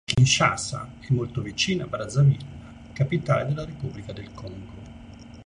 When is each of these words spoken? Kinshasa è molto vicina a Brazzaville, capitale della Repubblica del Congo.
Kinshasa 0.07 0.93
è 0.99 1.13
molto 1.13 1.43
vicina 1.43 1.83
a 1.83 1.87
Brazzaville, 1.87 2.89
capitale 2.91 3.45
della 3.45 3.65
Repubblica 3.65 4.11
del 4.11 4.33
Congo. 4.33 4.73